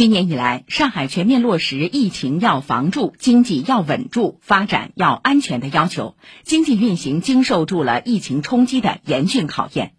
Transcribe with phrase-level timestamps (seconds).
[0.00, 9.92] 今年以来，上海全面落实疫情要防住、经济要稳住、发展要安全的要求，经济运行经受住了疫情冲击的严峻考验。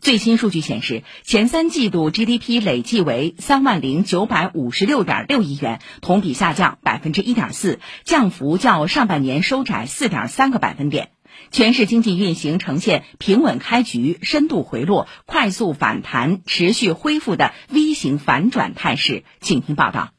[0.00, 11.13] 最新数据显示，前三季度 GDP 累计为三万零九百五十六点六亿元，同比下降百分之一点四，降幅较上半年收窄四点三个百分点。
[11.50, 19.24] 全市经济运行呈现平稳开局、深度回落、快速反弹、持续恢复的 V 型反转态势。
[19.40, 20.13] 请听报道。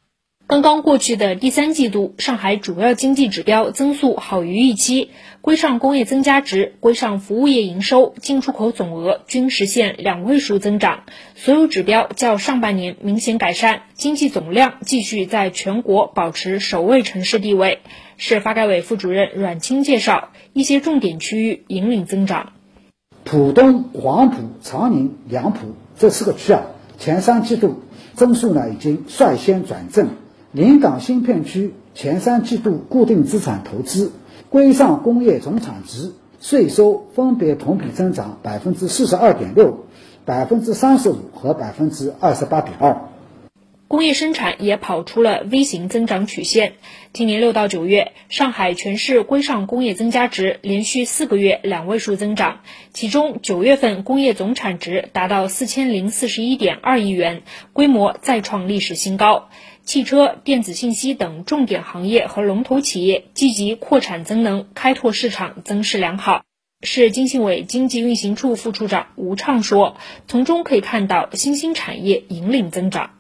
[0.48, 5.10] 刚刚过去的第三季度，上海主要经济指标增速好于预期，
[5.42, 17.80] 规上工业增加值、规上服务业营收、进出口总额均实现两位数增长，所有指标较上半年明显改善，经济总量继续在全国保持首位城市地位。
[18.18, 22.54] 市发改委副主任阮清介绍，一些重点区域引领增长。
[23.24, 26.62] 浦东、黄浦、长宁、杨浦这四个区啊，
[27.00, 27.82] 前三季度
[28.14, 30.08] 增速呢已经率先转正。
[30.56, 34.14] 临港新片区前三季度固定资产投资、
[34.50, 39.86] 规上工业总产值、税收分别同比增长百分之四十二点六、
[40.24, 43.02] 百分之三十五和百分之二十八点二。
[43.90, 46.74] 工业生产也跑出了 V 型增长曲线。
[47.12, 52.62] 今年六到九月，上海全市规上工业增加值连续四个月两位数增长，
[52.94, 59.50] 其中九月份工业总产值达到四千零四十一点二亿元，规模再创历史新高。
[59.86, 66.42] 汽车、电子信息等重点行业和龙头企业积极扩产增能，开拓市场，增势良好。
[66.82, 69.96] 市经信委经济运行处副处长吴畅说
[70.28, 73.12] ：“从中可以看到新兴产业引领增长。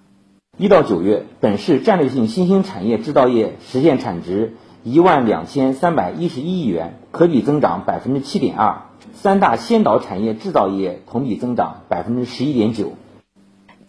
[0.57, 8.81] 一到九月，本市战略性新兴产业制造业实现产值一万两千三百一十一亿元，可比增长百分之七点二。
[9.13, 12.94] 三大先导产业制造业同比增长百分之十一点九。”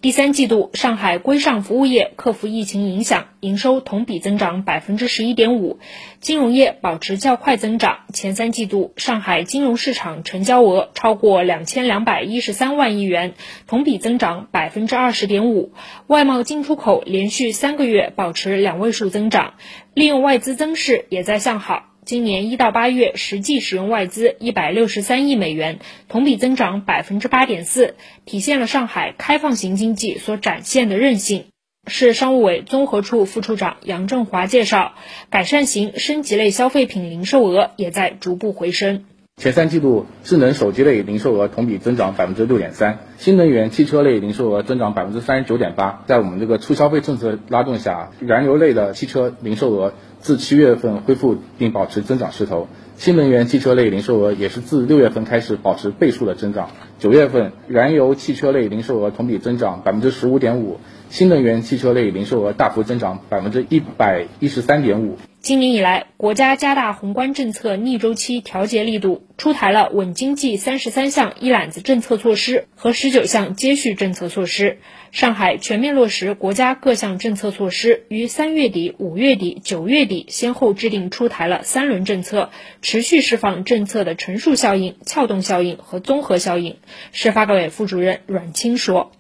[0.03, 5.79] 第三季度，上海规上服务业克服疫情影响，营收同比增长百分之十一点五；
[6.21, 8.01] 金融业保持较快增长。
[8.13, 13.35] 前三季度，上海金融市场成交额超过两千两百一十三万亿元，
[13.67, 15.73] 同比增长百分之二十点五。
[16.07, 19.55] 外贸进出口连续三个月保持两位数增长，
[19.95, 21.96] 利用外资增势也在向好。
[22.07, 31.47] 今年一到八月，实际使用外资一百六十三亿美元，同比增长百分之八点四，体现了上海开放型经济所展现的韧性。
[31.89, 34.93] 市商务委综合处副处长杨振华介绍，
[35.31, 39.03] 改善型升级类消费品零售额也在逐步回升。
[39.39, 46.05] 前三季度，智能手机类零售额同比增长百分之六点三，新能源汽车类零售额增长百分之三十九点八。
[46.07, 49.93] 在我们这个促消费政策拉动下，燃油类的汽车零售额。
[50.27, 52.67] 自七月份恢复并保持增长势头，
[52.97, 56.71] 新能源汽车类零售额也是自六月份开始保持倍数的增长。
[56.99, 65.19] 九月份，燃油汽车类零售额同比增长百分之十五点五，新能源汽车类零售额大幅增长百分之一百一十三点五。
[65.41, 74.79] 今年以来，国家加大宏观政策逆周期调节力度，出台了稳经济三十三项一揽子政策措施和十九项接续政策措施。
[75.13, 82.51] 上海全面落实国家各项政策措施，于三月底、五月底、九月底先后制定出台了三轮政策，
[82.83, 86.77] 持续释放政策的乘数效应、撬动效应和综合效应。
[87.13, 89.13] 市发改委副主任阮清说：“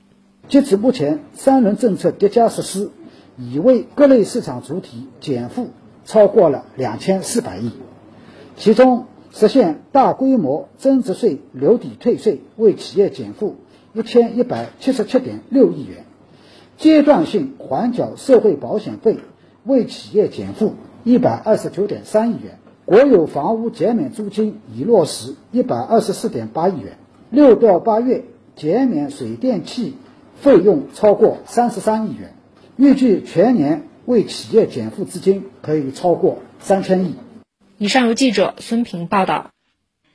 [0.48, 2.90] 截至目前，三轮政策叠加实施，
[3.36, 5.68] 已为各类市场主体减负。”
[6.08, 7.72] 超过了两千四百亿，
[8.56, 13.56] 其中实现大规模增值税留抵退税，为企业减负
[13.92, 16.04] 一千一百七十七点六亿元；
[16.78, 19.18] 阶段性缓缴社会保险费，
[19.64, 22.52] 为企业减负一百二十九点三亿元；
[22.84, 26.92] 国有房屋减免租金已落实一百二十四点八亿元；
[27.30, 29.96] 六到八月减免水电气
[30.40, 32.34] 费用超过三十三亿元，
[32.76, 33.88] 预计全年。
[34.06, 37.16] 为企业减负资金可以超过三千亿。
[37.76, 39.50] 以上由记者孙平报道。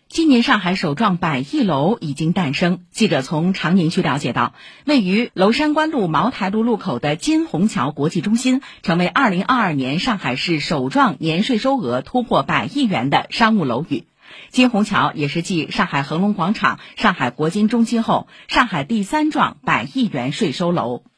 [0.07, 2.85] 今年上海首幢百亿楼已经诞生。
[2.91, 4.53] 记者从长宁区了解到，
[4.85, 14.05] 位于娄山关路茅台路路口的金虹桥国际中心，成为二零二二年上海市首幢年税收额突破百亿元的商务楼宇。
[14.49, 21.10] 金虹桥也是继上海恒隆广场、上海国金中心后，上海第三幢百亿元税收楼。